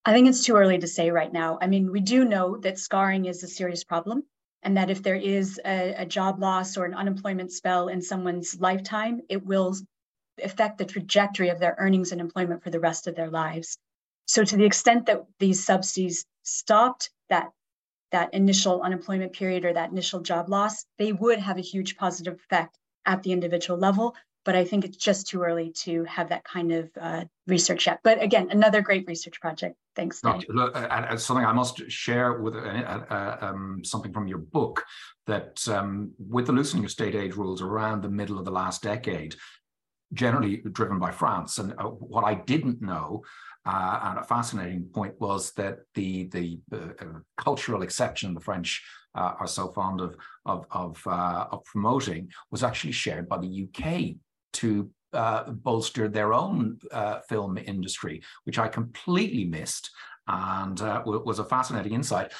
[0.05, 1.57] I think it's too early to say right now.
[1.61, 4.23] I mean, we do know that scarring is a serious problem,
[4.61, 8.59] and that if there is a, a job loss or an unemployment spell in someone's
[8.59, 9.75] lifetime, it will
[10.43, 13.77] affect the trajectory of their earnings and employment for the rest of their lives.
[14.27, 17.51] So, to the extent that these subsidies stopped that
[18.11, 22.35] that initial unemployment period or that initial job loss, they would have a huge positive
[22.35, 24.15] effect at the individual level.
[24.45, 27.99] But I think it's just too early to have that kind of uh, research yet.
[28.03, 29.75] But again, another great research project.
[29.95, 30.21] Thanks.
[30.23, 34.83] look, uh, something I must share with uh, uh, um, something from your book
[35.25, 38.83] that um, with the loosening of state aid rules around the middle of the last
[38.83, 39.35] decade,
[40.13, 41.57] generally driven by France.
[41.57, 43.23] And uh, what I didn't know
[43.65, 48.83] uh, and a fascinating point was that the the uh, cultural exception the French
[49.15, 53.67] uh, are so fond of of of, uh, of, promoting was actually shared by the
[53.67, 54.15] UK
[54.55, 59.89] to uh, bolster their own uh, film industry, which I completely missed,
[60.27, 62.31] and was a fascinating insight.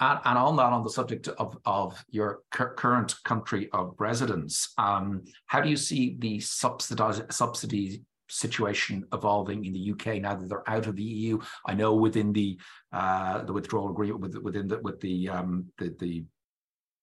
[0.00, 5.22] And, and, on that, on the subject of, of your current country of residence, um,
[5.46, 10.86] how do you see the subsidy situation evolving in the UK now that they're out
[10.86, 11.38] of the EU.
[11.66, 12.58] I know within the
[12.92, 16.24] uh, the withdrawal agreement with, within the with the um, the, the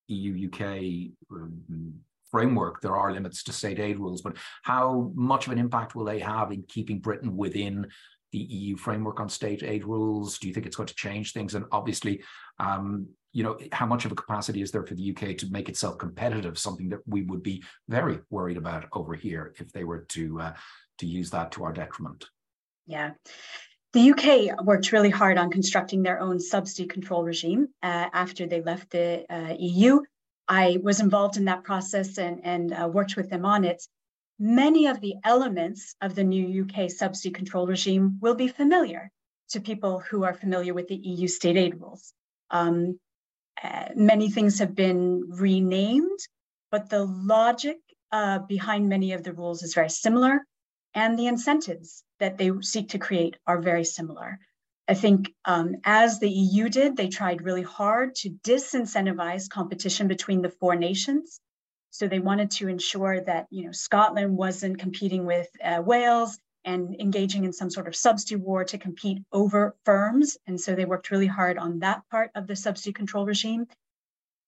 [0.07, 1.93] EU UK um,
[2.31, 4.21] framework, there are limits to state aid rules.
[4.21, 7.87] But how much of an impact will they have in keeping Britain within
[8.31, 10.39] the EU framework on state aid rules?
[10.39, 11.55] Do you think it's going to change things?
[11.55, 12.23] And obviously,
[12.59, 15.69] um, you know, how much of a capacity is there for the UK to make
[15.69, 16.57] itself competitive?
[16.57, 20.53] Something that we would be very worried about over here if they were to uh,
[20.99, 22.25] to use that to our detriment.
[22.87, 23.11] Yeah.
[23.93, 28.61] The UK worked really hard on constructing their own subsidy control regime uh, after they
[28.61, 29.99] left the uh, EU.
[30.51, 33.81] I was involved in that process and, and uh, worked with them on it.
[34.37, 39.09] Many of the elements of the new UK subsidy control regime will be familiar
[39.51, 42.13] to people who are familiar with the EU state aid rules.
[42.49, 42.99] Um,
[43.63, 46.19] uh, many things have been renamed,
[46.69, 47.77] but the logic
[48.11, 50.45] uh, behind many of the rules is very similar
[50.93, 54.37] and the incentives that they seek to create are very similar.
[54.91, 60.41] I think um, as the EU did, they tried really hard to disincentivize competition between
[60.41, 61.39] the four nations.
[61.91, 66.99] So they wanted to ensure that you know Scotland wasn't competing with uh, Wales and
[66.99, 70.37] engaging in some sort of subsidy war to compete over firms.
[70.45, 73.67] And so they worked really hard on that part of the subsidy control regime.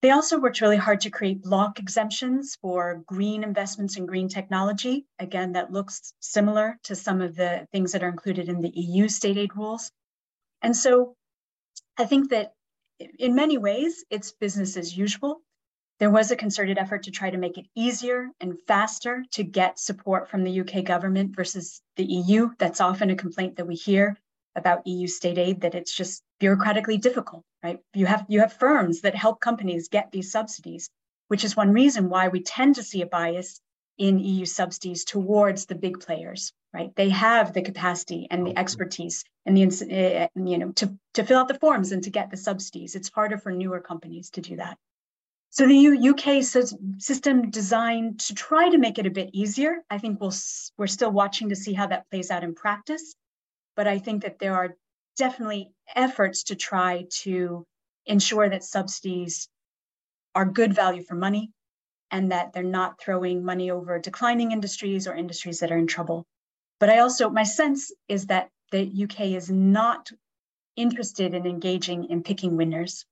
[0.01, 5.05] They also worked really hard to create block exemptions for green investments in green technology.
[5.19, 9.07] Again, that looks similar to some of the things that are included in the EU
[9.07, 9.89] state aid rules.
[10.63, 11.15] And so
[11.97, 12.53] I think that
[13.19, 15.41] in many ways, it's business as usual.
[15.99, 19.77] There was a concerted effort to try to make it easier and faster to get
[19.77, 22.49] support from the UK government versus the EU.
[22.57, 24.17] That's often a complaint that we hear
[24.55, 27.79] about EU state aid that it's just bureaucratically difficult, right?
[27.93, 30.89] You have you have firms that help companies get these subsidies,
[31.27, 33.59] which is one reason why we tend to see a bias
[33.97, 36.95] in EU subsidies towards the big players, right?
[36.95, 41.39] They have the capacity and the expertise and the uh, you know to to fill
[41.39, 42.95] out the forms and to get the subsidies.
[42.95, 44.77] It's harder for newer companies to do that.
[45.51, 46.43] So the UK
[46.99, 49.83] system designed to try to make it a bit easier.
[49.89, 50.33] I think we'll
[50.77, 53.15] we're still watching to see how that plays out in practice
[53.75, 54.75] but I think that there are
[55.17, 57.65] definitely efforts to try to
[58.05, 59.47] ensure that subsidies
[60.35, 61.51] are good value for money
[62.13, 66.25] and that they're not throwing money over declining industries or industries that are in trouble.
[66.79, 70.11] But I also, my sense is that the UK is not
[70.75, 73.03] interested in engaging in picking winners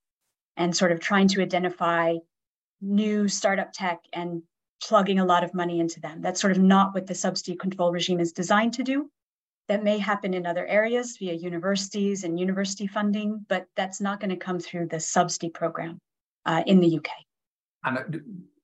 [0.56, 2.16] and sort of trying to identify
[2.80, 4.44] new startup tech and
[4.84, 6.22] plugging a lot of money into them.
[6.22, 9.10] That's sort of not what the subsidy control regime is designed to do.
[9.68, 14.32] That may happen in other areas via universities and university funding, but that's not going
[14.32, 15.98] to come through the subsidy program
[16.46, 17.10] uh, in the UK.
[17.84, 18.04] And uh,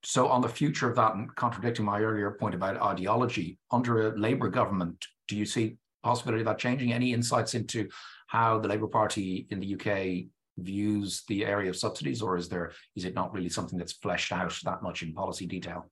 [0.09, 4.17] so, on the future of that, and contradicting my earlier point about ideology, under a
[4.17, 6.93] Labour government, do you see possibility of that changing?
[6.93, 7.89] Any insights into
[8.27, 10.29] how the Labour Party in the UK
[10.63, 14.31] views the area of subsidies, or is there is it not really something that's fleshed
[14.31, 15.91] out that much in policy detail?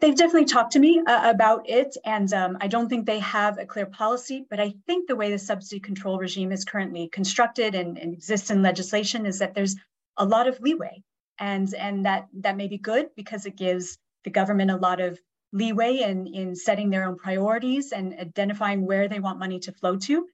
[0.00, 3.58] They've definitely talked to me uh, about it, and um, I don't think they have
[3.58, 4.46] a clear policy.
[4.48, 8.50] But I think the way the subsidy control regime is currently constructed and, and exists
[8.50, 9.76] in legislation is that there's
[10.16, 11.02] a lot of leeway,
[11.40, 15.18] and and that that may be good because it gives the government a lot of
[15.52, 19.96] leeway in in setting their own priorities and identifying where they want money to flow
[19.96, 20.28] to.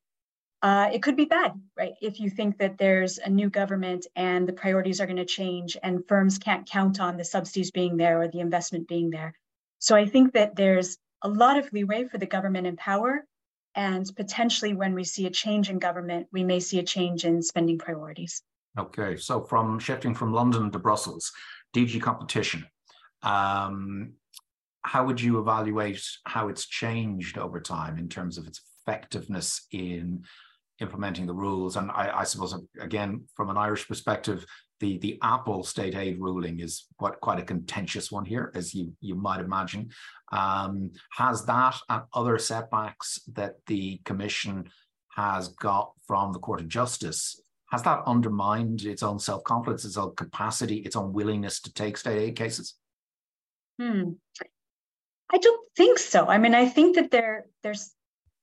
[0.62, 1.92] Uh, it could be bad, right?
[2.00, 5.76] If you think that there's a new government and the priorities are going to change
[5.82, 9.34] and firms can't count on the subsidies being there or the investment being there.
[9.78, 13.24] So I think that there's a lot of leeway for the government in power.
[13.74, 17.42] And potentially, when we see a change in government, we may see a change in
[17.42, 18.42] spending priorities.
[18.78, 21.32] Okay, so from shifting from London to Brussels,
[21.74, 22.66] DG competition.
[23.22, 24.12] Um,
[24.82, 30.24] how would you evaluate how it's changed over time in terms of its effectiveness in
[30.80, 31.76] implementing the rules.
[31.76, 34.44] And I, I, suppose, again, from an Irish perspective,
[34.80, 38.92] the, the Apple state aid ruling is quite, quite a contentious one here, as you,
[39.00, 39.90] you might imagine.
[40.32, 44.68] Um, has that and other setbacks that the Commission
[45.14, 50.14] has got from the Court of Justice, has that undermined its own self-confidence, its own
[50.14, 52.74] capacity, its own willingness to take state aid cases?
[53.80, 54.12] Hmm.
[55.32, 56.26] I don't think so.
[56.26, 57.92] I mean, I think that there there's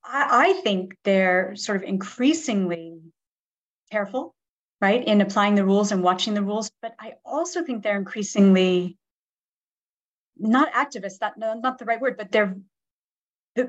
[0.03, 2.99] I, I think they're sort of increasingly
[3.91, 4.35] careful,
[4.81, 6.71] right, in applying the rules and watching the rules.
[6.81, 8.97] But I also think they're increasingly
[10.37, 12.61] not activists, that no, not the right word, but they're the,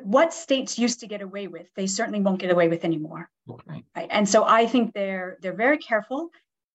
[0.02, 3.28] what states used to get away with, they certainly won't get away with anymore.
[3.50, 3.84] Okay.
[3.94, 4.08] Right?
[4.10, 6.30] And so I think they're they're very careful,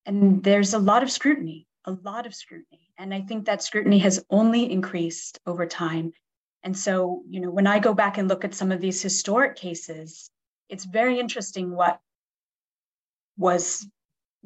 [0.06, 4.00] and there's a lot of scrutiny, a lot of scrutiny, and I think that scrutiny
[4.00, 6.14] has only increased over time.
[6.64, 9.56] And so, you know, when I go back and look at some of these historic
[9.56, 10.30] cases,
[10.68, 12.00] it's very interesting what
[13.38, 13.88] was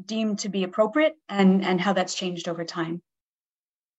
[0.05, 3.01] deemed to be appropriate and, and how that's changed over time.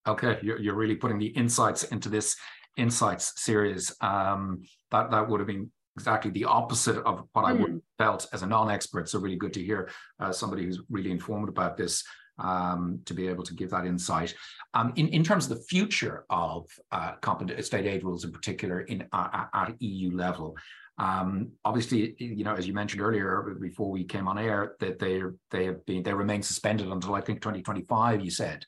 [0.07, 2.37] Okay, you're, you're really putting the insights into this
[2.77, 3.95] insights series.
[4.01, 7.49] Um, that that would have been exactly the opposite of what mm.
[7.49, 7.79] I would hmm.
[7.99, 9.09] felt as a non-expert.
[9.09, 12.03] So really good to hear uh, somebody who's really informed about this
[12.39, 14.35] um, to be able to give that insight.
[14.75, 17.12] Um, in, in terms of the future of uh,
[17.61, 20.57] state aid rules in particular in uh, at EU level,
[20.99, 25.22] um, obviously, you know, as you mentioned earlier before we came on air, that they
[25.51, 28.25] they have been they remain suspended until I think 2025.
[28.25, 28.64] You said,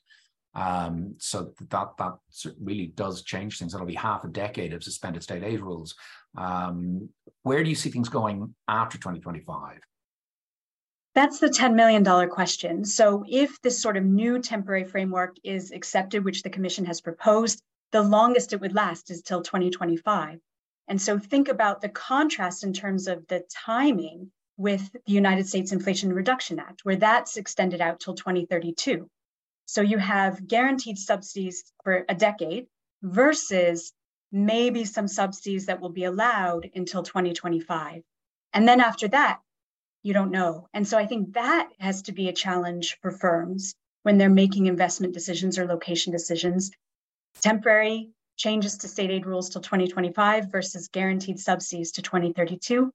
[0.57, 2.13] um, so that that
[2.59, 3.71] really does change things.
[3.71, 5.95] That'll be half a decade of suspended state aid rules.
[6.35, 7.09] Um,
[7.43, 9.79] where do you see things going after 2025?
[11.13, 12.85] That's the $10 million question.
[12.85, 17.61] So, if this sort of new temporary framework is accepted, which the Commission has proposed,
[17.91, 20.39] the longest it would last is till 2025.
[20.87, 25.71] And so, think about the contrast in terms of the timing with the United States
[25.71, 29.07] Inflation Reduction Act, where that's extended out till 2032.
[29.67, 32.65] So, you have guaranteed subsidies for a decade
[33.03, 33.93] versus
[34.31, 38.01] maybe some subsidies that will be allowed until 2025.
[38.53, 39.39] And then after that,
[40.03, 40.67] you don't know.
[40.73, 44.67] And so I think that has to be a challenge for firms when they're making
[44.67, 46.71] investment decisions or location decisions.
[47.41, 52.91] Temporary changes to state aid rules till 2025 versus guaranteed subsidies to 2032.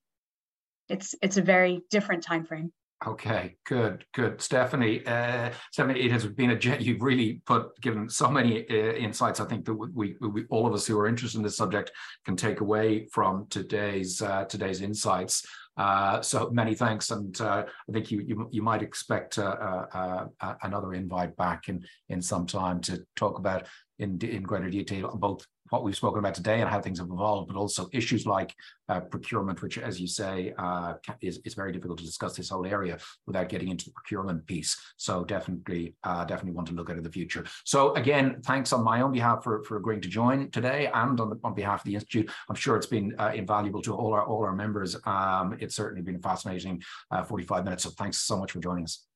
[0.88, 2.72] It's it's a very different time frame.
[3.04, 5.04] Okay, good, good, Stephanie.
[5.04, 9.40] Uh, Stephanie, it has been a you've really put given so many uh, insights.
[9.40, 11.90] I think that we, we, all of us who are interested in this subject
[12.24, 15.44] can take away from today's uh, today's insights.
[15.76, 20.26] Uh, so many thanks, and uh, I think you you, you might expect uh,
[20.62, 23.66] another invite back in in some time to talk about
[24.02, 27.48] in in greater detail both what we've spoken about today and how things have evolved,
[27.48, 28.54] but also issues like
[28.90, 32.66] uh, procurement, which, as you say, uh, is, is very difficult to discuss this whole
[32.66, 34.76] area without getting into the procurement piece.
[34.98, 37.46] So definitely, uh, definitely want to look at in the future.
[37.64, 41.30] So again, thanks on my own behalf for, for agreeing to join today and on,
[41.30, 42.30] the, on behalf of the Institute.
[42.50, 44.94] I'm sure it's been uh, invaluable to all our all our members.
[45.06, 47.84] Um, it's certainly been a fascinating uh, 45 minutes.
[47.84, 49.06] So thanks so much for joining us.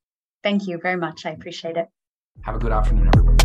[0.43, 1.26] Thank you very much.
[1.26, 1.89] I appreciate it.
[2.45, 3.36] Have a good afternoon, everyone.